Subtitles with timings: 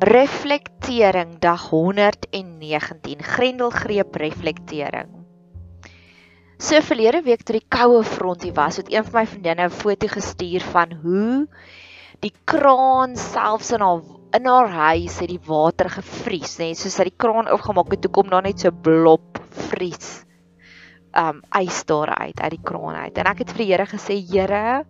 [0.00, 5.10] Reflektering dag 119 Grendelgreep reflektering.
[6.56, 10.08] So verlede week toe die koue frontie was, het een van my vriendinne 'n foto
[10.08, 11.48] gestuur van hoe
[12.24, 14.00] die kraan selfs in haar
[14.32, 18.10] in haar huis het die water gevries, net soos dat die kraan oopgemaak het, toe
[18.10, 19.36] kom daar net so blob
[19.68, 20.24] vries.
[21.12, 23.18] Um ys daar uit uit die kraan uit.
[23.18, 24.86] En ek het vir die Here gesê, Here,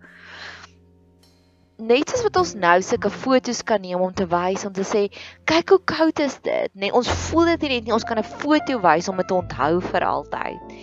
[1.81, 5.07] net soos wat ons nou sulke fotos kan neem om te wys om te sê
[5.49, 6.71] kyk hoe koud is dit.
[6.75, 7.95] Nê nee, ons voel dit net nie.
[7.97, 10.75] Ons kan 'n foto wys om dit te onthou vir altyd.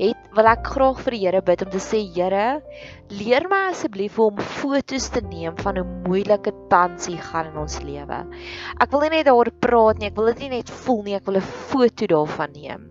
[0.00, 2.62] Het wil ek graag vir die Here bid om te sê Here
[3.10, 8.24] leer my asseblief om fotos te neem van hoe moeilike tansie gaan in ons lewe.
[8.80, 10.08] Ek wil nie net daaroor praat nie.
[10.08, 11.14] Ek wil dit nie net voel nie.
[11.14, 12.89] Ek wil 'n foto daarvan neem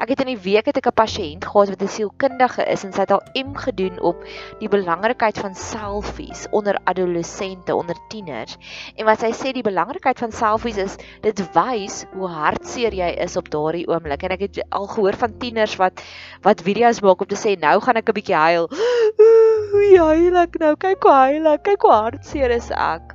[0.00, 2.92] Ek het in die week het ek 'n pasiënt gehad wat 'n sielkundige is en
[2.92, 4.16] sy het al M gedoen op
[4.58, 8.56] die belangrikheid van selfies onder adolessente, onder tieners.
[8.96, 13.36] En wat sy sê die belangrikheid van selfies is dit wys hoe hartseer jy is
[13.36, 14.22] op daardie oomblik.
[14.22, 16.00] En ek het al gehoor van tieners wat
[16.42, 18.68] wat video's maak om te sê nou gaan ek 'n bietjie huil.
[19.72, 20.76] Hoe huil ek nou?
[20.76, 21.62] Kyk hoe huil ek.
[21.62, 23.14] Kyk hoe hartseer is ek.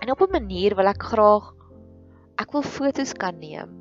[0.00, 1.54] En op 'n manier wil ek graag
[2.36, 3.77] ek wil fotos kan neem.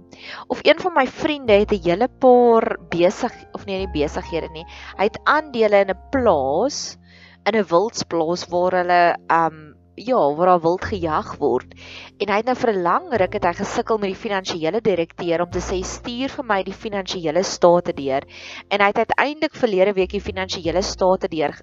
[0.48, 4.66] Of een van my vriende het 'n hele paar besig of nee, nie besighede nie.
[4.98, 6.98] Hy het aandele in 'n plaas,
[7.46, 11.74] in 'n wildsplaas waar hulle um ja, waar daar wild gejag word.
[12.22, 15.42] En hy het nou vir 'n lang ruk het hy gesukkel met die finansiële direkteur
[15.42, 18.22] om te sê stuur vir my die finansiële state deur.
[18.70, 21.54] En hy het uiteindelik verlede week die finansiële state deur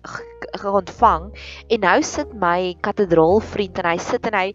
[0.58, 1.30] geontvang
[1.68, 4.54] en nou sit my kathedraal vriend en hy sit en hy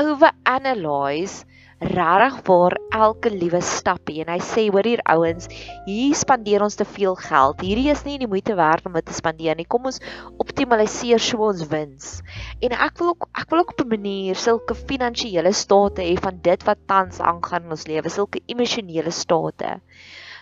[0.00, 1.44] owe analyse
[1.80, 5.48] regtig waar elke liewe stappie en hy sê hoor hier ouens
[5.86, 7.60] hier spandeer ons te veel geld.
[7.64, 9.66] Hierdie is nie die moeite werd om dit te spandeer nie.
[9.66, 10.00] Kom ons
[10.42, 12.18] optimaliseer so ons wins.
[12.64, 16.40] En ek wil ook ek wil ook op 'n manier sulke finansiële state hê van
[16.42, 19.80] dit wat tans aangaan in ons lewe sulke emosionele state.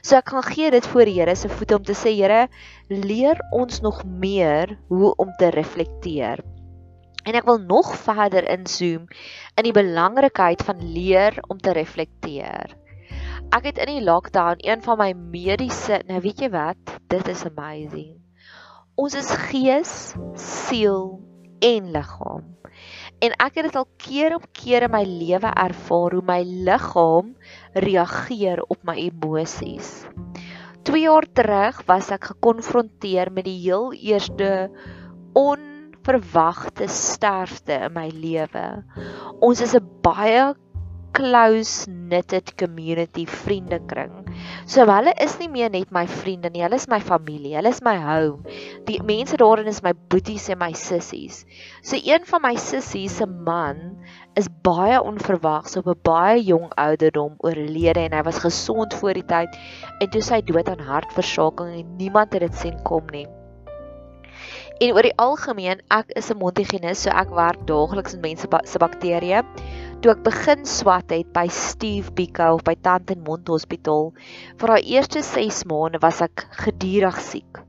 [0.02, 2.48] So ek kan gee dit voor die Here se voete om te sê Here
[2.88, 6.42] leer ons nog meer hoe om te reflekteer
[7.22, 9.06] En ek wil nog verder inzoom
[9.54, 12.74] in die belangrikheid van leer om te reflekteer.
[13.52, 17.44] Ek het in die lockdown een van my mediese, nou weet jy wat, dit is
[17.46, 18.16] amazing.
[18.96, 19.92] Ons is gees,
[20.40, 21.20] siel
[21.62, 22.48] en liggaam.
[23.22, 27.34] En ek het dit al keer op keer in my lewe ervaar hoe my liggaam
[27.74, 29.92] reageer op my emosies.
[30.88, 34.72] 2 jaar terug was ek gekonfronteer met die heel eerste
[35.38, 35.71] on
[36.06, 38.66] verwagte sterfte in my lewe.
[39.40, 40.54] Ons is 'n baie
[41.12, 44.12] close knitted community vriendekring.
[44.66, 47.82] So hulle is nie meer net my vriende nie, hulle is my familie, hulle is
[47.84, 48.48] my home.
[48.88, 51.42] Die mense daarin is my boeties en my sissies.
[51.84, 53.82] So een van my sissies se man
[54.40, 59.28] is baie onverwags op 'n baie jong ouderdom oorlede en hy was gesond voor die
[59.36, 59.60] tyd
[60.00, 63.28] en toe sy dood aan hartversaking en niemand het dit sien kom nie.
[64.82, 68.78] En oor die algemeen, ek is 'n Montigenis, so ek werk daagliks met mense se
[68.82, 69.42] bakterieë.
[70.02, 74.10] Toe ek begin swat het by Steve Biko of by Tand en Mond Hospitaal,
[74.58, 77.62] vir daai eerste 6 maande was ek gedurig siek.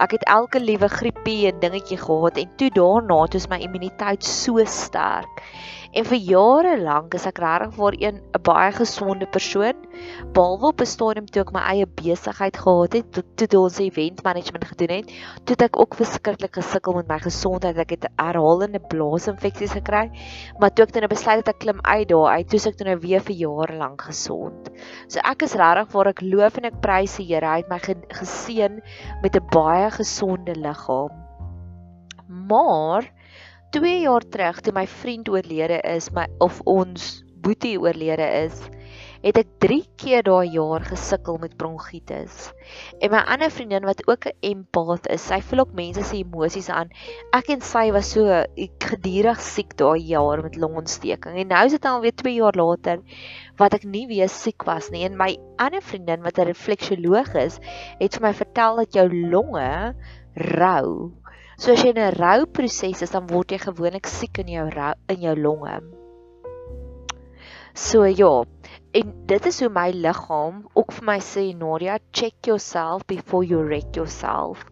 [0.00, 4.24] Ek het elke liewe griepie en dingetjie gehad en toe daarna toe is my immuniteit
[4.24, 5.44] so sterk.
[5.94, 9.76] En vir jare lank is ek regtig vir een 'n baie gesonde persoon.
[10.34, 14.24] Behalwe op 'n stadium toe ek my eie besigheid gehad het, toe, toe ons event
[14.24, 15.12] management gedoen het,
[15.46, 17.78] toe ek ook verskriklik gesukkel met my gesondheid.
[17.78, 20.10] Ek het herhalende blaasinfeksies gekry,
[20.58, 22.86] maar toe ek dan nou besluit het ek klim uit daar uit, toe ek toe
[22.90, 24.70] nou weer vir jare lank gesond.
[25.06, 27.46] So ek is regtig waar ek loof en ek prys die Here.
[27.46, 28.82] Hy het my geseën
[29.22, 31.14] met 'n baie gesonde liggaam.
[32.26, 33.14] Maar
[33.74, 38.60] 2 jaar terug toe my vriend oorlede is, my of ons boetie oorlede is,
[39.24, 42.52] het ek 3 keer daai jaar gesukkel met bronkietis.
[43.02, 46.68] En my ander vriendin wat ook 'n empaat is, sy voel ook mense se emosies
[46.70, 46.94] aan.
[47.34, 48.44] Ek en sy was so
[48.86, 51.34] gedurig siek daai jaar met longontsteking.
[51.34, 53.02] En nou is dit alweer 2 jaar later
[53.58, 55.02] wat ek nie weer siek was nie.
[55.02, 57.58] En my ander vriendin wat 'n refleksioloog is,
[57.98, 59.94] het vir my vertel dat jou longe
[60.34, 61.10] rou
[61.56, 64.92] So as jy in 'n rouproses is, dan word jy gewoonlik siek in jou rou,
[65.08, 65.80] in jou longe.
[67.74, 68.44] So ja,
[68.94, 73.62] en dit is hoe my liggaam ook vir my sê Nadia, check yourself before you
[73.62, 74.64] wreck yourself.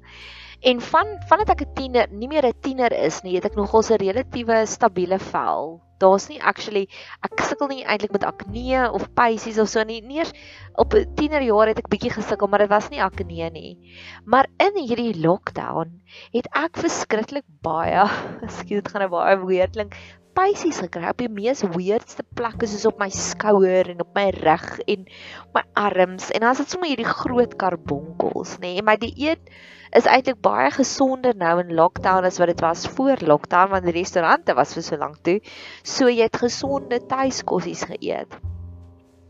[0.62, 3.82] En van vandat ek 'n tiener, nie meer 'n tiener is nie, het ek nogal
[3.82, 6.84] 'n relatiewe stabiele vel daar's nie actually
[7.26, 10.00] ek sukkel nie eintlik met akne of pysies of so nie.
[10.04, 10.32] Nie eers
[10.76, 13.78] op 'n tienerjaar het ek bietjie gesukkel, maar dit was nie akne nie.
[14.24, 16.00] Maar in hierdie lockdown
[16.32, 18.08] het ek verskriklik baie,
[18.58, 19.96] skielik dit gaan nou baie weer klink,
[20.32, 24.78] speisies gekry op die mees weirdste plekke soos op my skouer en op my rug
[24.88, 25.04] en
[25.52, 28.84] my arms en dan is dit sommer hierdie groot karbonkels nê nee.
[28.86, 29.52] maar die eet
[29.92, 33.98] is eintlik baie gesonder nou in lockdown as wat dit was voor lockdown want die
[33.98, 35.36] restaurante was vir so lank toe
[35.82, 38.40] so jy het gesonde tuiskossies geëet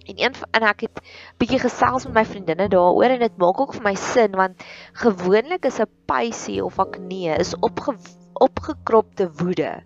[0.02, 1.00] En een en ek het
[1.38, 4.64] bietjie gesels met my vriendinne daaroor en dit maak ook vir my sin want
[5.04, 7.94] gewoonlik is 'n pysie of akne is opge
[8.42, 9.82] opgekropte woede.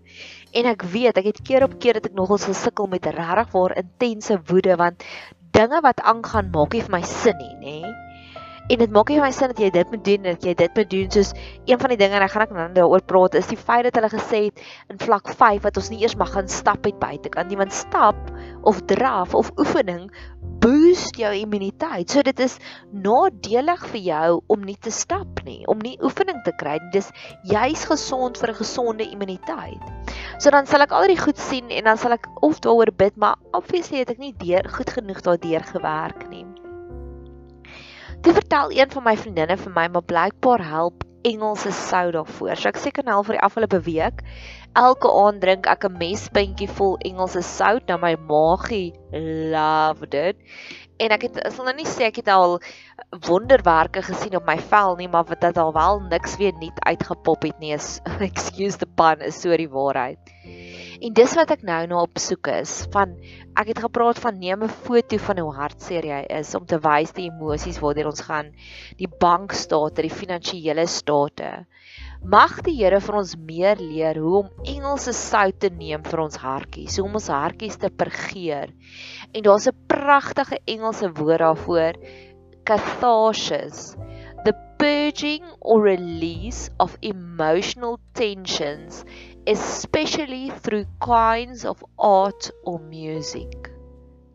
[0.57, 3.77] En ek weet ek het keer op keer dat ek nogals gesukkel met regtig waar
[3.83, 5.05] intense woede want
[5.57, 8.06] dinge wat aangaan maak nie vir my sin nie, nê?
[8.67, 10.55] En dit maak nie vir my sin dat jy dit moet doen en dat jy
[10.59, 11.29] dit moet doen soos
[11.71, 13.95] een van die dinge en ek gaan ek nou daaroor praat is die feit dat
[13.95, 17.53] hulle gesê het in vlak 5 dat ons nie eers mag gaan stap uit buitekant
[17.53, 18.19] nie want stap
[18.67, 20.09] of draf of oefening
[20.67, 22.11] boost jou immuniteit.
[22.11, 22.57] So dit is
[22.91, 26.91] nadelig vir jou om nie te stap nie, om nie oefening te kry nie.
[26.97, 27.13] Dis
[27.47, 29.83] juis gesond vir 'n gesonde immuniteit.
[30.39, 33.17] So dan sal ek al die goed sien en dan sal ek of daaroor bid,
[33.17, 36.56] maar obviously het ek nie deur goed genoeg daardeur gewerk nie.
[38.27, 42.57] Toe vertel een van my vriendinne vir my, maar blykbaar help Engelse sout daarvoor.
[42.59, 44.25] So ek seker nou vir die afgelope week
[44.75, 48.91] elke aand drink ek 'n mespuntjie vol Engelse sout na my maagie
[49.55, 50.43] loved it.
[50.99, 52.59] En ek het sal nou nie sê ek het al
[53.29, 57.47] wonderwerke gesien op my vel nie, maar wat dit al wel niks weer nuut uitgepop
[57.47, 57.75] het nie.
[57.79, 58.01] Is,
[58.31, 60.19] excuse the pun, is so die waarheid.
[60.97, 63.13] En dis wat ek nou nou op soek is van
[63.61, 67.13] ek het gepraat van neem 'n foto van hoe hartseer jy is om te wys
[67.13, 68.53] die emosies waartoe ons gaan,
[68.97, 71.67] die bankstate, die finansiële state.
[72.25, 76.37] Mag die Here vir ons meer leer hoe om Engelse sout te neem vir ons
[76.37, 78.73] hartjies, hoe om ons hartjies te pergeer.
[79.35, 81.93] En daar's 'n pragtige Engelse woord daarvoor,
[82.65, 83.97] catharsis.
[84.45, 89.05] The purging or release of emotional tensions,
[89.47, 93.71] especially through kinds of art or music.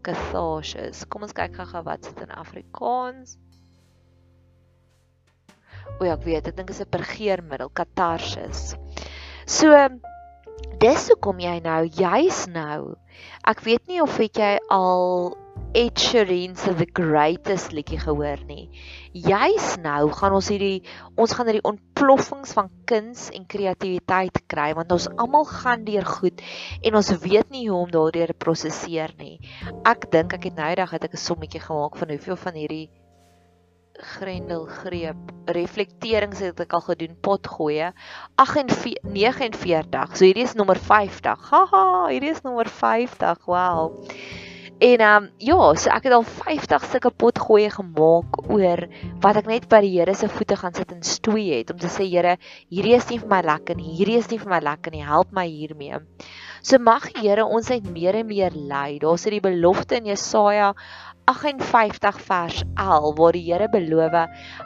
[0.04, 1.06] Catharsis.
[1.06, 3.38] Kom ons kyk gou-gou wat dit in Afrikaans.
[6.00, 8.74] O ja, ek weet, ek dink dit is 'n pergeermiddel, katarsis.
[9.46, 9.76] So
[10.82, 12.96] dis hoekom jy nou juis nou.
[13.46, 15.36] Ek weet nie of het jy al
[15.74, 18.66] Ed Sheeran se The Greatest liedjie gehoor nie.
[19.16, 20.82] Juis nou gaan ons hierdie
[21.16, 26.44] ons gaan hierdie ontploffings van kuns en kreatiwiteit kry want ons almal gaan deur goed
[26.84, 29.38] en ons weet nie hoe om daardeur te prosesseer nie.
[29.88, 32.90] Ek dink ek het nou eendag het ek 'n sommetjie gemaak van hoeveel van hierdie
[34.02, 35.32] Grendel greep.
[35.46, 37.92] Reflekterings het ek al gedoen, pot gooi.
[38.38, 40.16] 49.
[40.18, 41.50] So hierdie is nommer 50.
[41.50, 43.46] Haha, hierdie is nommer 50.
[43.46, 44.02] Wow.
[44.82, 48.80] En ehm um, ja, so ek het al 50 sulke pot gooi gemaak oor
[49.22, 51.92] wat ek net by die Here se voete gaan sit en stoei het om te
[51.94, 52.32] sê Here,
[52.74, 53.92] hierdie is nie vir my lekker nie.
[54.00, 55.04] Hierdie is nie vir my lekker nie.
[55.06, 56.00] Help my hiermee.
[56.66, 58.98] So mag die Here ons net meer en meer lei.
[59.04, 60.72] Daar's hierdie belofte in Jesaja
[61.30, 64.18] 58 vers 11 waar die Here beloof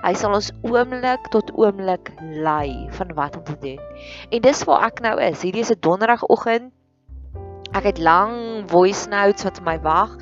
[0.06, 3.83] hy sal ons oomblik tot oomblik lei van wat om te doen.
[4.31, 5.44] En dis waar ek nou is.
[5.44, 6.71] Hierdie is 'n donderdagoggend.
[7.75, 10.13] Ek het lang voice notes wat my wag,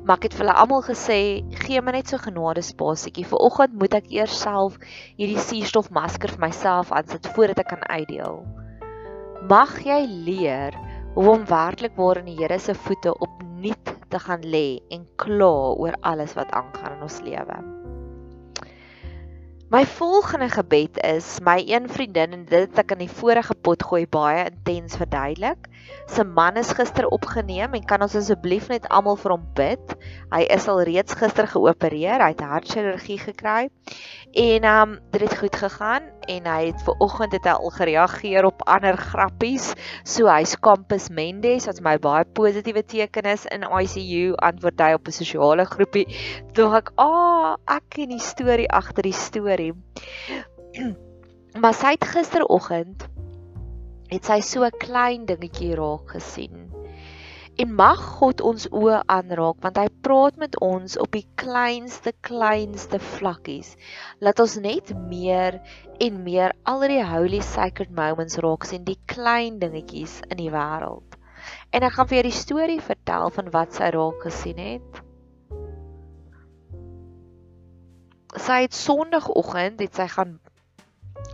[0.00, 1.18] maar ek het vir hulle almal gesê,
[1.60, 3.26] gee my net so genade spasietjie.
[3.28, 4.78] Viroggend moet ek eers self
[5.20, 8.40] hierdie suurstofmasker vir myself aansit voordat ek kan uitdeel.
[9.50, 10.78] Mag jy leer
[11.12, 15.52] hoe om werklik waar in die Here se voete opnuut te gaan lê en kla
[15.76, 17.60] oor alles wat aangaan in ons lewe.
[19.72, 23.84] My volgende gebed is my een vriendin en dit het ek in die vorige pot
[23.88, 25.68] gooi baie intens verduidelik
[26.06, 29.94] se man is gister opgeneem en kan ons asseblief net almal vir hom bid.
[30.32, 33.68] Hy is al reeds gister geopereer, hy het hartchirurgie gekry.
[34.38, 38.48] En um dit het goed gegaan en hy het ver oggend het hy al gereageer
[38.48, 39.72] op ander grappies.
[40.04, 45.08] So hy's Campus Mendes wat my baie positiewe teken is in ICU antwoord hy op
[45.08, 46.06] 'n sosiale groepie.
[46.52, 49.72] Toe ek, "Ag, oh, ek ken die storie agter die storie."
[51.60, 53.08] maar sy het gisteroggend
[54.12, 56.68] het sy so 'n klein dingetjie raak gesien.
[57.60, 62.98] En mag God ons oë aanraak want hy praat met ons op die kleinste kleinste
[62.98, 63.76] vlakkies.
[64.20, 65.60] Laat ons net meer
[66.00, 71.18] en meer al die holy sacred moments raak sien, die klein dingetjies in die wêreld.
[71.72, 75.02] En ek gaan vir jou die storie vertel van wat sy raak gesien het.
[78.32, 80.38] Sy het Sondagoggend, het sy gaan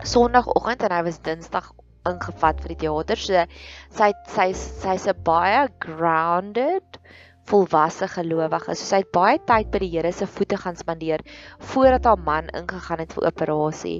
[0.02, 1.70] Sondagoggend en hy was Dinsdag
[2.11, 3.21] ingevat vir die teater.
[3.21, 3.47] So
[4.00, 7.00] sy sy sy's 'n baie grounded
[7.49, 8.75] volwasse gelowige.
[8.77, 11.25] So sy het baie tyd by die Here se voete gaan spandeer
[11.73, 13.99] voordat haar man ingegaan het vir operasie.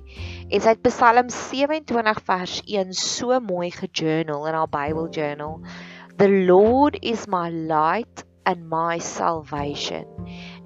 [0.51, 5.61] En sy het Psalm 27 vers 1 so mooi gejournal in haar Bible journal.
[6.19, 10.09] The Lord is my light and my salvation.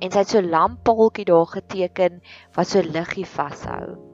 [0.01, 2.23] En sy het so lamppaaltjie daar geteken
[2.57, 4.12] wat so liggie vashou.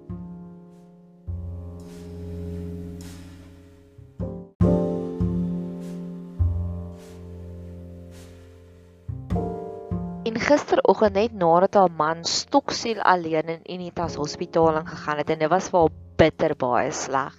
[10.48, 15.68] Gisteroggend net nadat haar man stoksiel alleen in Unitas Hospitaal ingegaan het en dit was
[15.68, 17.34] vir haar bitter baie sleg.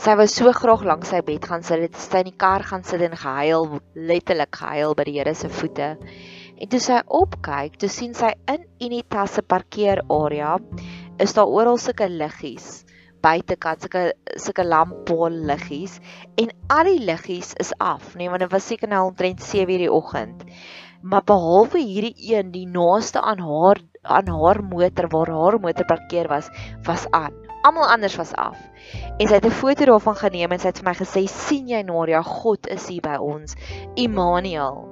[0.00, 2.86] Sy wou so graag langs sy bed gaan sit, het sy in die kar gaan
[2.88, 5.90] sit en gehuil, letterlik gehuil by die Here se voete.
[6.56, 10.56] En toe sy opkyk, toe sien sy in Unitas se parkeerarea
[11.20, 12.86] is daar oral sulke liggies
[13.18, 14.02] buitekant sulke
[14.38, 15.98] sulke lamppaal liggies
[16.38, 19.90] en al die liggies is af nee want dit was seker nou omtrent 7:00 die
[19.92, 20.44] oggend
[21.02, 26.28] maar behalwe hierdie een die naaste aan haar aan haar motor waar haar motor parkeer
[26.28, 26.48] was
[26.86, 27.34] was aan.
[27.62, 28.58] Almal anders was af.
[29.18, 31.82] En sy het 'n foto daarvan geneem en sy het vir my gesê sien jy
[31.82, 33.54] Nadia God is hier by ons.
[33.94, 34.86] Immanuel.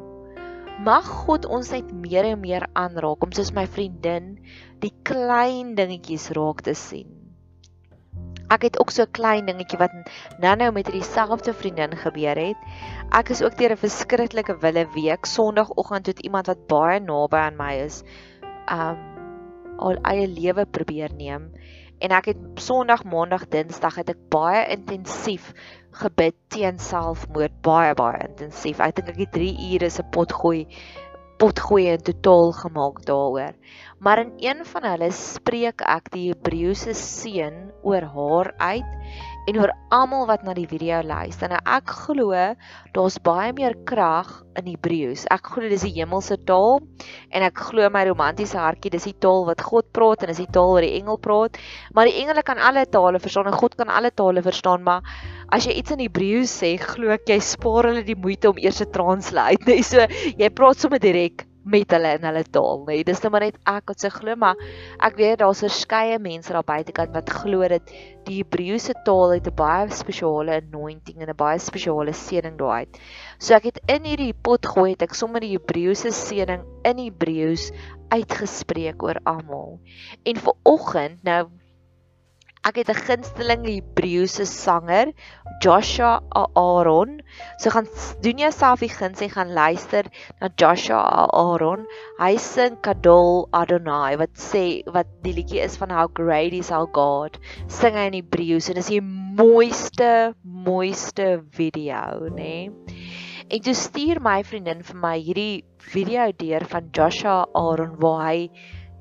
[0.85, 4.39] Mag God ons net meer en meer aanraak om soos my vriendin
[4.81, 7.16] die klein dingetjies raak te sien
[8.49, 9.93] Ek het ook so 'n klein dingetjie wat
[10.39, 12.57] nou-nou met hierdie selfde vriendin gebeur het.
[13.11, 15.27] Ek is ook deur 'n verskriklike wille week.
[15.27, 18.03] Sondagoggend het iemand wat baie naby aan my is,
[18.71, 18.99] um
[19.79, 21.53] al eie lewe probeer neem.
[21.99, 25.53] En ek het Sondag, Maandag, Dinsdag het ek baie intensief
[25.91, 28.81] gebid teen selfmoord, baie baie intensief.
[28.81, 30.67] Ek dink ek het 3 ure se pot gooi
[31.37, 33.53] pot gooi in totaal gemaak daaroor.
[33.99, 38.93] Maar in een van hulle spreek ek die Hebreëse seën oor haar uit
[39.47, 41.49] en oor almal wat na die video luister.
[41.49, 42.35] Nou ek glo
[42.93, 45.25] daar's baie meer krag in Hebreëus.
[45.33, 46.83] Ek glo dis die hemelse taal
[47.31, 50.53] en ek glo my romantiese hartjie dis die taal wat God praat en dis die
[50.53, 51.57] taal wat die engel praat.
[51.97, 55.07] Maar die engele kan alle tale verstaan en God kan alle tale verstaan, maar
[55.49, 58.83] as jy iets in Hebreëus sê, glo ek jy spaar hulle die moeite om eers
[58.83, 59.65] te translate.
[59.71, 60.05] Nee, so
[60.37, 63.03] jy praat sommer direk met hulle in hulle taal, nee.
[63.07, 64.61] Dis net maar net ek wat se glo, maar
[65.03, 67.91] ek weet daar's verskeie mense daar buitekant wat glo dat
[68.27, 72.87] die Hebreëse taal het 'n baie spesiale anointing en 'n baie spesiale seëning daai.
[73.39, 77.73] So ek het in hierdie pot gooi het ek sommer die Hebreëse seëning in Hebreëus
[78.15, 79.81] uitgespreek oor almal.
[80.25, 81.51] En vir oggend nou
[82.67, 85.13] Ek het 'n gunsteling Hebreëse sanger,
[85.63, 87.23] Joshua Aaron.
[87.63, 87.87] So gaan
[88.23, 90.05] doen jouself die guns en gaan luister
[90.41, 91.87] na Joshua Aaron.
[92.19, 96.89] Hy sing Kadol Adonai wat sê wat die liedjie is van How Great Is Our
[96.93, 97.39] God.
[97.69, 102.67] Sing hy in Hebreëus en dis die mooiste mooiste video, nê?
[102.67, 103.15] Nee?
[103.47, 108.51] En toe stuur my vriendin vir my hierdie video deur van Joshua Aaron waar hy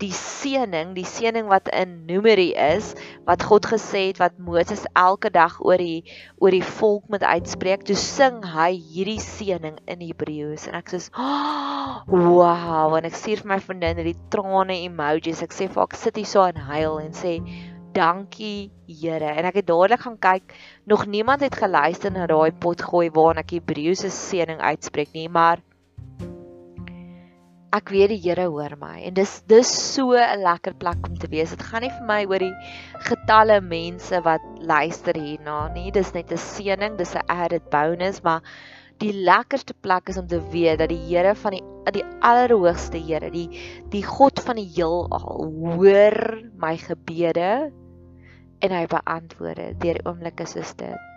[0.02, 2.92] die seëning, die seëning wat in Numeri is,
[3.28, 6.04] wat God gesê het wat Moses elke dag oor die
[6.44, 11.00] oor die volk moet uitspreek, toe sing hy hierdie seëning in Hebreëus en ek sê,
[11.16, 15.44] oh, "Wow!" en ek stuur vir my vriendin hierdie trane emojis.
[15.44, 17.40] Ek sê vir haar ek sit hier so en huil en sê,
[17.94, 20.54] "Dankie Here." En ek het dadelik gaan kyk,
[20.86, 25.64] nog niemand het geluister na daai pot gooi waarin ek Hebreëse seëning uitspreek nie, maar
[27.76, 31.28] ek weet die Here hoor my en dis dis so 'n lekker plek om te
[31.28, 31.52] wees.
[31.52, 32.56] Dit gaan nie vir my oor die
[33.10, 35.92] getalle mense wat luister hierna nie.
[35.92, 38.42] Dis net 'n seëning, dis 'n added bonus, maar
[39.00, 43.30] die lekkerste plek is om te weet dat die Here van die die allerhoogste Here,
[43.30, 43.50] die
[43.92, 47.72] die God van die heelal hoor my gebede
[48.62, 51.15] en hy beantwoord dit deur oomblikke soos dit.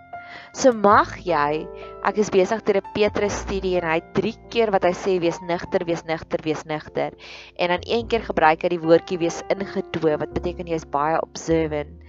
[0.53, 1.65] So mag jy,
[2.09, 5.41] ek is besig met 'n Petrus studie en hy 3 keer wat hy sê wees
[5.41, 7.13] nigter, wees nigter, wees nigter.
[7.59, 11.21] En dan een keer gebruik hy die woordjie wees ingetoe wat beteken jy is baie
[11.21, 12.01] observant.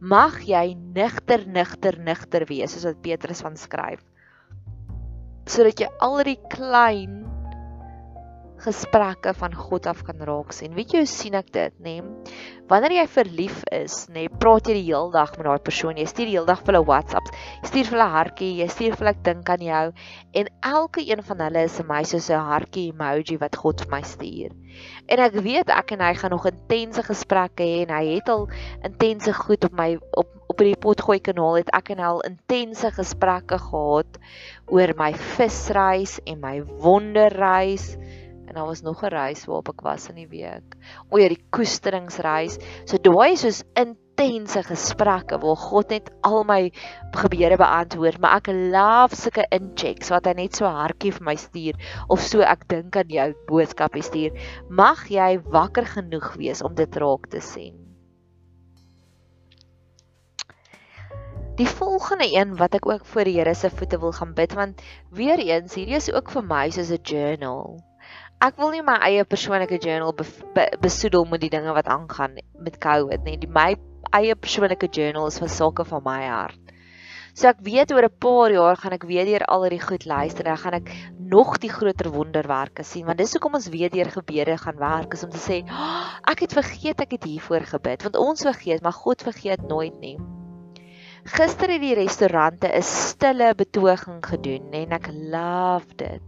[0.00, 4.02] Mag jy nigter, nigter, nigter wees soos wat Petrus van skryf.
[5.46, 7.35] Sodat jy al die klein
[8.66, 10.74] gesprekke van God af kan raak sien.
[10.76, 11.96] Weet jy hoe sien ek dit, nê?
[12.02, 12.34] Nee?
[12.66, 15.98] Wanneer jy verlief is, nê, nee, praat jy die hele dag met daai persoon.
[16.00, 17.34] Jy stuur die hele dag vir hulle WhatsApps.
[17.62, 19.84] Jy stuur vir hulle hartjie, jy stuur vir hulle ek dink aan jou
[20.40, 23.90] en elke een van hulle is vir my soos 'n hartjie emoji wat God vir
[23.94, 24.50] my stuur.
[25.08, 28.48] En ek weet ek en hy gaan nog intense gesprekke hê en hy het al
[28.82, 32.90] intense goed op my op op die potgooi kanaal het ek en hy al intense
[32.96, 34.18] gesprekke gehad
[34.72, 37.96] oor my visreis en my wonderreis
[38.56, 40.76] daar was nog 'n reis waarop ek was in die week.
[41.10, 42.58] O ja, die koesteringsreis.
[42.84, 46.72] So daai is soos intense gesprekke waar God net al my
[47.12, 51.74] gebede beantwoord, maar ek love sulke inchecks wat hy net so hartjie vir my stuur
[52.08, 54.32] of so ek dink aan jou boodskap stuur.
[54.68, 57.86] Mag jy wakker genoeg wees om dit raak te sien.
[61.56, 64.82] Die volgende een wat ek ook voor die Here se voete wil gaan bid want
[65.10, 67.80] weer eens hierdie is ook vir my soos 'n journal.
[68.44, 72.34] Ek wil nie my eie persoonlike journal be be besoedel met die dinge wat aangaan
[72.60, 73.38] met COVID nie.
[73.40, 73.70] Die my
[74.12, 76.74] eie persoonlike journal is van sake van my hart.
[77.32, 80.44] So ek weet oor 'n paar jaar gaan ek weer deur al hierdie goed luister
[80.44, 80.92] en dan gaan ek
[81.32, 85.24] nog die groter wonderwerke sien want dis hoekom ons weer deur gebeure gaan werk is
[85.24, 88.96] om te sê oh, ek het vergeet ek het hiervoor gebid want ons vergeet maar
[89.00, 90.18] God vergeet nooit nie.
[91.24, 96.22] Gister het die restaurante 'n stille betoging gedoen en ek love dit.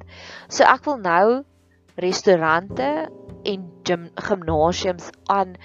[0.48, 1.44] So ek wil nou
[1.98, 2.88] restaurante
[3.44, 5.56] en gym gimnasiums aan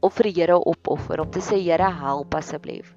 [0.00, 2.92] of vir die Here opoffer om te sê Here help asseblief.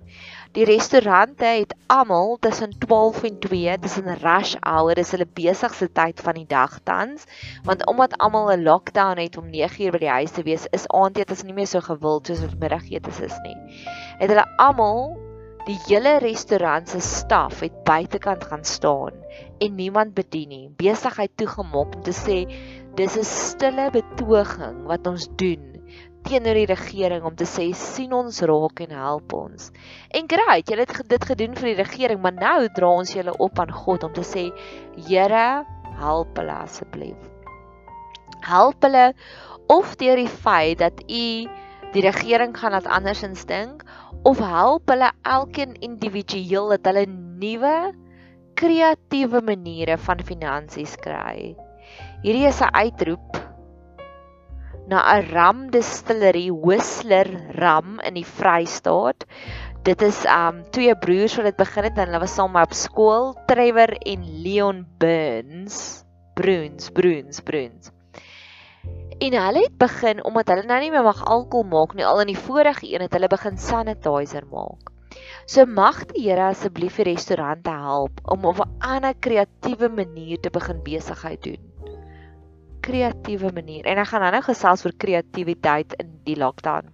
[0.54, 6.20] Die restaurante het almal tussen 12 en 2, tussen rush hour, dis hulle besigste tyd
[6.22, 7.24] van die dag tans,
[7.66, 11.38] want omdat almal 'n lockdown het om 9uur by die huis te wees, is aandete
[11.46, 13.56] nie meer so gewild soos wat middagetes is nie.
[14.20, 15.16] Het hulle almal
[15.66, 19.14] die hele restaurant se staf het buitekant gaan staan
[19.62, 20.70] en niemand bedien nie.
[20.77, 22.38] Besigheid toegemaak om te sê
[22.96, 25.72] dis 'n stille betoging wat ons doen
[26.27, 29.72] teenoor die regering om te sê sien ons raak en help ons.
[30.13, 33.60] En great, julle het dit gedoen vir die regering, maar nou dra ons julle op
[33.60, 34.50] aan God om te sê
[35.08, 35.65] Here,
[36.01, 37.18] help hulle asseblief.
[38.46, 39.12] Help hulle
[39.72, 41.25] of deur die feit dat u
[41.91, 43.84] die regering gaan laat andersins dink
[44.27, 47.75] of help hulle elkeen individueel dat hulle nuwe
[48.55, 51.55] kreatiewe maniere van finansies kry.
[52.24, 53.39] Hierdie is 'n uitroep
[54.88, 59.25] na 'n ram distillery Whistler ram in die Vrystaat.
[59.84, 63.34] Dit is um twee broers wat dit begin het en hulle was saam op skool,
[63.48, 66.03] Trevor en Leon Burns.
[66.34, 67.91] Bruins, Bruins, Bruins.
[69.20, 72.31] En hulle het begin omdat hulle nou nie meer mag alkohol maak nie, al in
[72.31, 74.89] die vorige een het hulle begin sanitizer maak.
[75.51, 80.50] So mag die Here asseblief die restaurante help om op 'n ander kreatiewe manier te
[80.50, 81.71] begin besigheid doen
[82.82, 83.86] kreatiewe manier.
[83.86, 86.93] En ek gaan nou-nou gesels oor kreatiwiteit in die lockdown.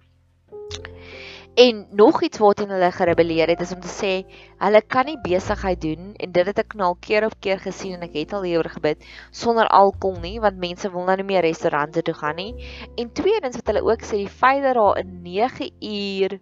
[1.58, 4.12] En nog iets waarteen hulle gerebelleer het is om te sê
[4.58, 7.96] hulle kan nie besigheid doen en dit het ek nou al keer op keer gesien
[7.96, 11.42] en ek het al hieroor gebid sonder alkohol nie want mense wil nou nie meer
[11.42, 12.52] restaurante toe gaan nie.
[12.96, 16.38] En tweedens wat hulle ook sê die feit dat daar 'n 9 uur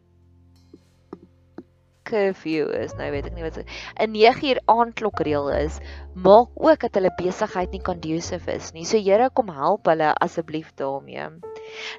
[2.07, 5.79] curfew is, nou weet ek nie wat 'n 9 uur aandklokreël is,
[6.15, 8.85] maak ook dat hulle besigheid nie conducive is nie.
[8.85, 11.29] So Here kom help hulle asseblief daarmee.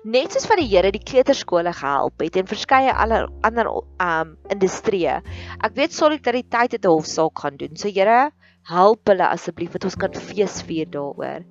[0.04, 5.22] Net soos wat die Here die kleuterskole gehelp het en verskeie ander ander um industrieë.
[5.62, 7.76] Ek weet solidariteit het 'n hofsaak gaan doen.
[7.76, 8.32] So Here
[8.68, 11.46] help hulle asseblief dat ons kan fees vier daaroor.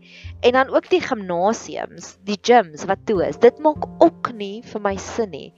[0.45, 3.41] En dan ook die gimnasiums, die gyms wat toe is.
[3.41, 5.49] Dit maak ook nie vir my sin nie.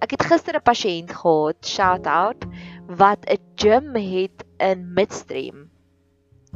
[0.00, 2.48] Ek het gister 'n pasiënt gehad, shout out,
[2.88, 5.68] wat 'n gym het in Midstream.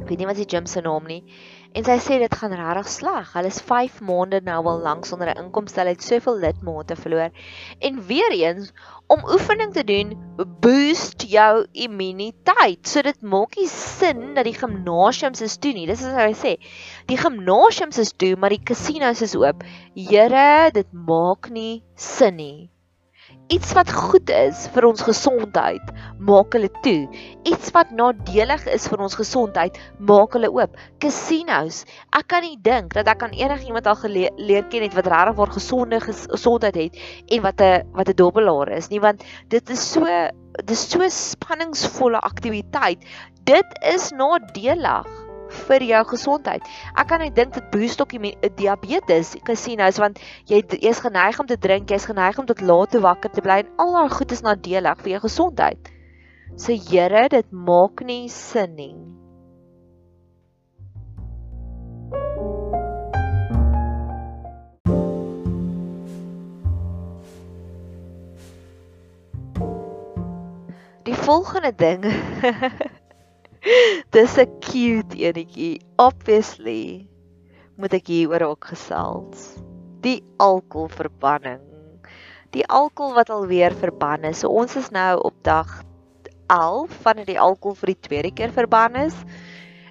[0.01, 1.23] Ek weet nie wat die gym se naam nie.
[1.75, 3.31] En sy sê dit gaan regtig sleg.
[3.33, 5.79] Hulle is 5 maande nou al lank sonder 'n inkomste.
[5.81, 7.31] Hulle het soveel lidmate verloor.
[7.79, 8.71] En weer eens
[9.07, 10.15] om oefening te doen,
[10.61, 12.87] boost jou immuniteit.
[12.87, 15.87] So dit maak nie sin dat die gimnasiums is toe nie.
[15.87, 16.55] Dis wat hy sê.
[17.07, 19.63] Die gimnasiums is toe, maar die casinos is oop.
[19.95, 22.69] Here, dit maak nie sin nie.
[23.47, 27.05] Iets wat goed is vir ons gesondheid, maak hulle toe.
[27.47, 29.77] Iets wat nadelig is vir ons gesondheid,
[30.09, 30.73] maak hulle oop.
[30.99, 31.85] Casinos.
[32.19, 35.53] Ek kan nie dink dat ek kan enigiemand al geleer ken het wat regtig waar
[35.55, 36.99] gesonde gesondheid het
[37.31, 40.03] en wat 'n wat 'n dobbelaar is nie, want dit is so
[40.65, 42.99] dis so spanningsvolle aktiwiteit.
[43.47, 45.26] Dit is nadelig
[45.67, 46.63] vir jou gesondheid.
[46.95, 51.49] Ek kan net dink dit boost ook die diabetes casinos want jy jy's geneig om
[51.49, 54.31] te drink, jy's geneig om tot laat te wakker te bly en al daai goed
[54.31, 55.93] is nadelig vir jou gesondheid.
[56.55, 58.95] So Here, dit maak nie sin nie.
[71.07, 72.03] Die volgende ding
[74.15, 75.81] Dis 'n cute enetjie.
[75.99, 77.07] Obviously
[77.77, 79.57] moet ek hieroor ook gesels.
[80.05, 81.63] Die alkoholverbanning.
[82.55, 84.39] Die alkohol wat alweer verban is.
[84.41, 85.83] So ons is nou op dag
[86.47, 89.15] 11 vandat die alkohol vir die tweede keer verban is.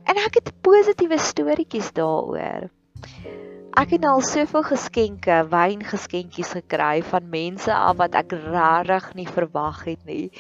[0.06, 2.70] En ek het positiewe storieetjies daaroor.
[3.76, 9.82] Ek het al soveel geskenke, wyngeskenkies gekry van mense af wat ek regtig nie verwag
[9.84, 10.30] het nie.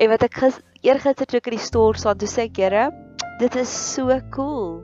[0.00, 0.38] En wat ek
[0.80, 2.88] eergister toe ek in die store staan, toe sê ek, "Here,
[3.44, 4.80] dit is so cool.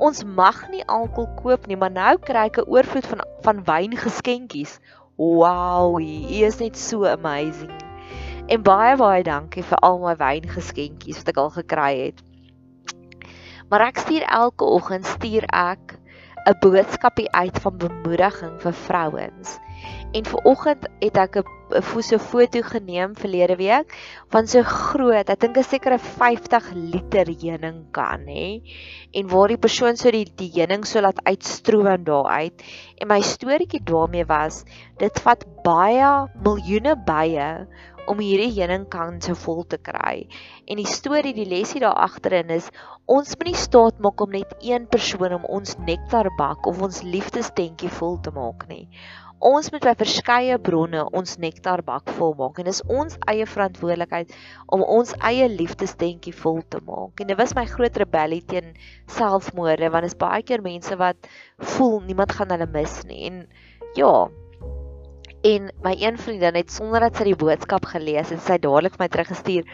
[0.00, 4.80] Ons mag nie alkohol koop nie, maar nou kry ek 'n oorvloed van van wyngeskenkies.
[5.18, 7.70] Wow, hier is net so amazing."
[8.48, 12.22] En baie baie dankie vir al my wyngeskenkies wat ek al gekry het.
[13.68, 16.00] Maar ek stuur elke oggend stuur ek
[16.42, 19.58] 'n boodskapie uit van bemoediging vir vrouens.
[20.12, 23.94] En ver oggend het ek 'n foto foto geneem verlede week
[24.34, 28.60] van so groot, ek dink 'n sekere 50 liter heuning kan, hè.
[29.12, 32.62] En waar die persoon so die die heuning so laat uitstroom daar uit.
[32.98, 34.64] En my storieetjie daarmee was,
[34.98, 37.66] dit vat baie miljoene bye
[38.10, 40.26] om hierdie heuningkan so vol te kry.
[40.66, 42.70] En die storie, die lesie daar agterin is
[43.10, 47.90] ons moet nie staat maak om net een persoon om ons nektarbak of ons liefdestentjie
[47.98, 48.86] vol te maak nie.
[49.42, 54.30] Ons moet by verskeie bronne ons nektarbak volmaak en dis ons eie verantwoordelikheid
[54.70, 57.18] om ons eie liefdestentjie vol te maak.
[57.18, 58.70] En dit was my groot rebellie teen
[59.10, 61.30] selfmoorde want dit is baie keer mense wat
[61.74, 63.24] voel niemand gaan hulle mis nie.
[63.32, 63.42] En
[63.98, 64.14] ja.
[65.42, 69.04] En my een vriendin het sonder dat sy die boodskap gelees en sy dadelik vir
[69.04, 69.64] my teruggestuur.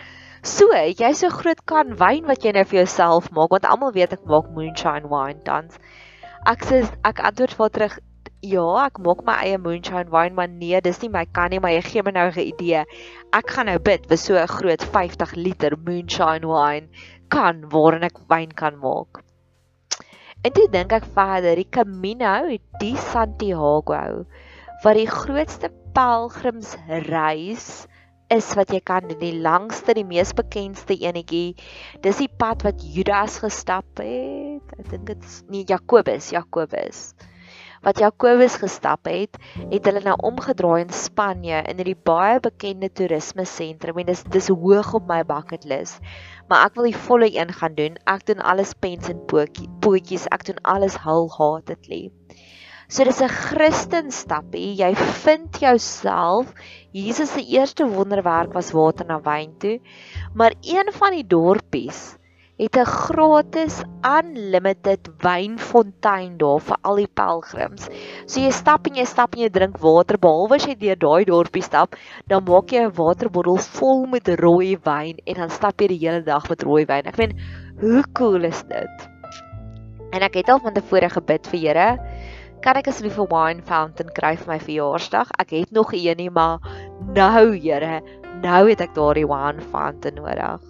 [0.42, 4.14] So, jy so groot kan wyn wat jy nou vir jouself maak want almal weet
[4.16, 5.76] ek maak moonshine wine tans.
[6.48, 7.98] Ek sê ek antwoord vir terug
[8.46, 11.72] Ja, ek maak my eie moonshine wine, maar nee, dis nie my kan nie, maar
[11.74, 12.84] jy gee my nou 'n idee.
[13.34, 16.86] Ek gaan nou bid vir so 'n groot 50 liter moonshine wine
[17.28, 19.24] kan waarin ek wyn kan maak.
[20.44, 22.32] En dit dink ek verder, die Camino
[22.80, 24.24] di Santiago,
[24.84, 27.86] wat die grootste pelgrimsreis
[28.34, 31.56] is wat jy kan doen, die langste, die mees bekendste enetjie.
[32.04, 34.76] Dis die pad wat Judas gestap het.
[34.78, 37.10] Ek dink dit is nie Jakobus, Jakobus
[37.82, 39.38] wat Jakobus gestap het,
[39.70, 44.50] het hulle nou omgedraai in Spanje in hierdie baie bekende toerisme sentrum en dis dis
[44.50, 46.02] hoog op my bucket list.
[46.50, 47.98] Maar ek wil die volle een gaan doen.
[48.10, 50.26] Ek doen alles pens en pootjies.
[50.34, 52.08] Ek doen alles wholeheartedly.
[52.88, 54.74] So dis 'n Christen stappie.
[54.76, 56.54] Jy vind jouself.
[56.92, 59.80] Jesus se eerste wonderwerk was water na wyn toe.
[60.34, 62.16] Maar een van die dorpies
[62.56, 67.90] het 'n gratis unlimited wynfontein daar vir al die pelgrims.
[68.26, 71.24] So jy stap en jy stap en jy drink water behalwe as jy deur daai
[71.24, 71.94] dorpie stap,
[72.26, 76.22] dan maak jy 'n waterbottel vol met rooi wyn en dan stap jy die hele
[76.22, 77.06] dag met rooi wyn.
[77.06, 77.38] Ek meen,
[77.80, 79.08] hoe cool is dit?
[80.10, 81.98] En ek het al van tevore gebid vir Here,
[82.62, 85.30] kan ek asseblief 'n wine fountain kry vir my verjaarsdag?
[85.38, 86.58] Ek het nog een nie, maar
[87.14, 88.02] nou Here,
[88.42, 90.62] nou het ek daardie wine fountain nodig.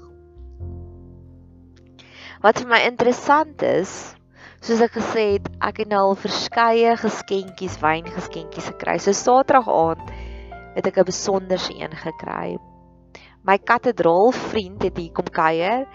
[2.42, 4.14] Wat vir my interessant is,
[4.62, 8.98] soos ek gesê het, ek het nou al verskeie geskenkies, wyngeskenkies gekry.
[8.98, 10.12] So Saterdag aand
[10.76, 12.58] het ek 'n besonderse een gekry.
[13.42, 15.86] My katedraal vriend het hier kom kuier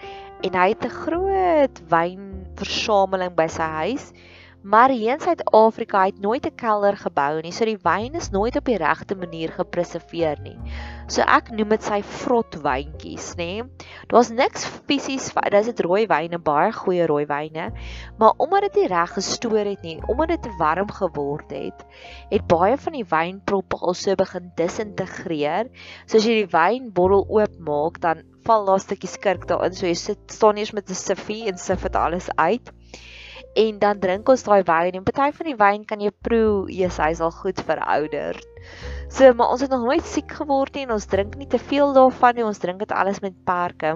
[0.44, 4.12] en hy het 'n groot wynversameling by sy huis.
[4.64, 8.56] Maar hier in Suid-Afrika het nooit 'n kelder gebou nie, so die wyn is nooit
[8.56, 10.56] op die regte manier gepreserveer nie.
[11.06, 13.68] So ek noem dit sy vrot wyntjies, nê.
[14.08, 17.72] Daar's niks fisies, dis dit rooi wyne, baie goeie rooi wyne,
[18.18, 21.84] maar omdat dit nie reg gestoor het nie, omdat dit te warm geword het,
[22.30, 25.68] het baie van die wynproppe al so begin disintegreer.
[26.06, 29.94] So as jy die wynbottel oopmaak, dan val daar 'n stukkie skurk daarin, so jy
[29.94, 32.72] sit staan eers met 'n siffie en sif dit alles uit
[33.54, 36.98] en dan drink ons daai wyn en party van die wyn kan jy proe, Jesus,
[36.98, 38.38] hy's al goed verouder.
[39.08, 41.94] So, maar ons het nog nooit siek geword nie en ons drink nie te veel
[41.94, 42.46] daarvan nie.
[42.46, 43.94] Ons drink dit alles met perke.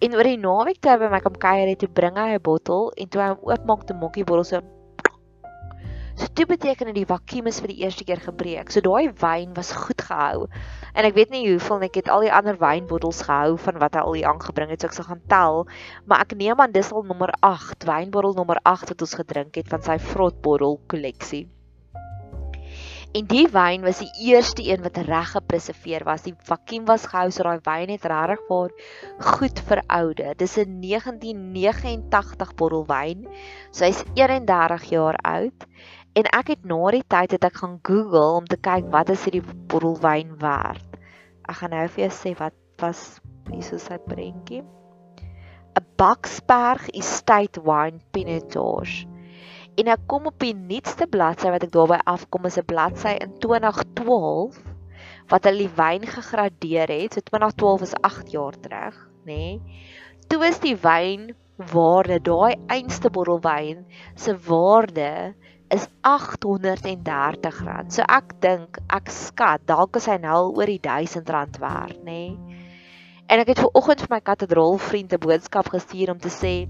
[0.00, 2.88] En oor die naweek toe by my kom kuier het, toe bring hy 'n bottel
[2.96, 4.79] en toe hy hom oopmaak, toe mokkie bottel so
[6.20, 8.68] So dit beteken dat die vakuum is vir die eerste keer gebreek.
[8.68, 10.50] So daai wyn was goed gehou.
[10.92, 14.02] En ek weet nie hoeveel ek het al die ander wynbottels gehou van wat hy
[14.04, 15.62] al hier aangebring het, so ek sal gaan tel,
[16.04, 19.72] maar ek neem aan dis al nommer 8, wynbottel nommer 8 wat ons gedrink het
[19.72, 21.46] van sy vrotbottel kolleksie.
[23.10, 26.22] En die wyn was die eerste een wat reg gepreserveer was.
[26.22, 28.70] Die vakuum was gehou so daai wyn het regtig vir
[29.32, 30.36] goed verouder.
[30.38, 33.26] Dis 'n 1989 bottel wyn.
[33.72, 35.66] So hy's 31 jaar oud
[36.18, 39.22] En ek het na die tyd het ek gaan Google om te kyk wat is
[39.28, 40.96] hierdie bottelwyn werd.
[41.46, 43.02] Ek gaan nou vir jou sê wat was
[43.50, 44.64] hierso sy prentjie.
[45.78, 49.06] 'n Baksberg Estate Wine Pinotage.
[49.78, 53.38] En ek kom op die nuutste bladsy wat ek daarby afkom is 'n bladsy in
[53.38, 54.58] 2012
[55.30, 57.14] wat hulle die wyn gegradeer het.
[57.14, 59.38] So 2012 is 8 jaar terug, nê?
[59.38, 59.60] Nee.
[60.26, 61.30] Toe is die wyn
[61.70, 65.34] waarde, daai einste bottelwyn se waarde
[65.70, 67.90] is R830.
[67.94, 72.34] So ek dink, ek skat, dalk is hy nou oor die R1000 werd, nê?
[72.34, 72.60] Nee?
[73.30, 76.66] En ek het ver oggend vir my katedraal vriend 'n boodskap gestuur om te sê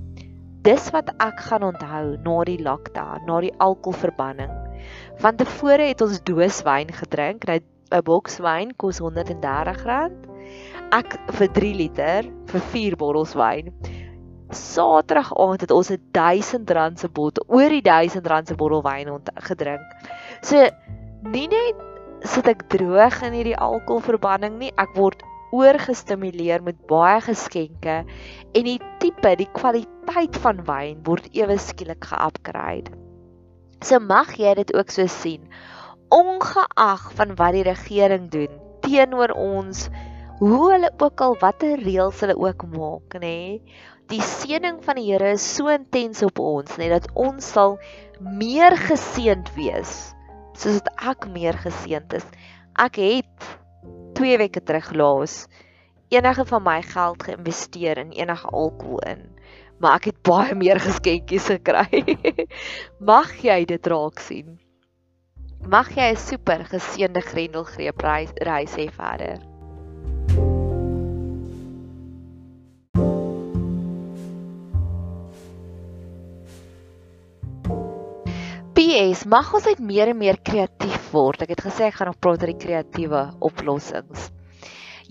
[0.68, 4.52] dis wat ek gaan onthou na die lockdown, na die alkoholverbanning.
[5.24, 7.60] Want tevore het ons doos wyn gedrink, nou
[7.90, 10.12] 'n boks wyn kos R130
[10.92, 13.72] Ek vir 3 liter vir 4 bottels wyn.
[14.50, 18.82] Saterdag aand het ons 'n 1000 rand se bottel, oor die 1000 rand se bottel
[18.82, 19.86] wyn gedrink.
[20.42, 20.68] So
[21.22, 21.76] nie net
[22.24, 25.22] sit ek droog in hierdie alkoholverbanning nie, ek word
[25.56, 28.04] oorgestimuleer met baie geskenke
[28.54, 32.92] en die tipe, die kwaliteit van wyn word ewe skielik ge-upgrade.
[33.82, 35.48] So mag jy dit ook so sien.
[36.10, 39.88] Ongeag van wat die regering doen teenoor ons,
[40.40, 43.60] hoe hulle ook al watter reëls hulle ook maak, nê?
[44.10, 47.76] Die seëning van die Here is so intens op ons, nê, dat ons sal
[48.18, 49.92] meer geseënd wees
[50.58, 52.26] soos wat ek meer geseënd is.
[52.74, 53.46] Ek het
[54.18, 55.44] 2 weke terug laas
[56.10, 59.22] enige van my geld geïnvesteer in enige alkohol in.
[59.78, 62.02] Maar ek het baie meer geskenkies gekry.
[63.12, 64.58] Mag jy dit raak sien.
[65.70, 69.49] Mag jy 'n super geseënde Grendelgreep reis, reis hê verder.
[78.90, 81.44] PS, mag ons net meer en meer kreatief word.
[81.44, 84.24] Ek het gesê ek gaan nog praat oor die kreatiewe oplossings.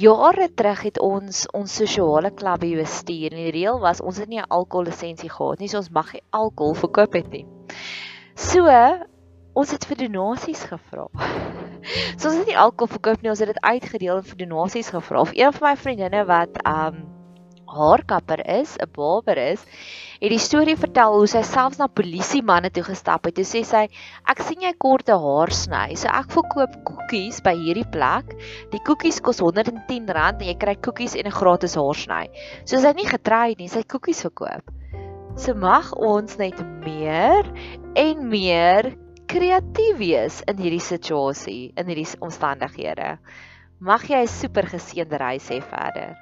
[0.03, 4.41] Jare terug het ons ons sosiale klub bestuur en die reël was ons het nie
[4.41, 7.45] 'n alkohollisensie gehad nie, so ons mag nie alkohol verkoop het nie.
[8.35, 8.67] So,
[9.55, 11.07] ons het vir donasies gevra.
[12.19, 15.21] So ons het nie alkohol verkoop nie, ons het dit uitgedeel en vir donasies gevra.
[15.21, 17.18] Of een van my vriendinne wat um
[17.75, 19.65] haarkapper is, 'n barber is,
[20.19, 23.35] het die storie vertel hoe sy selfs na polisie manne toe gestap het.
[23.35, 23.87] Toe sê sy,
[24.27, 28.35] "Ek sien jy kort 'n haar sny, so ek verkoop koekies by hierdie plek.
[28.71, 32.29] Die koekies kos R110 en jy kry koekies en 'n gratis haarsny."
[32.65, 34.63] So sy het nie getrei nie, sy het koekies verkoop.
[35.37, 37.45] So mag ons net meer
[37.95, 38.95] en meer
[39.29, 43.17] kreatief wees in hierdie situasie, in hierdie omstandighede.
[43.79, 46.17] Mag jy 'n super geseënde reis hê verder.